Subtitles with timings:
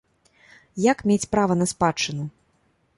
[0.91, 2.23] Як мець права на спадчыну?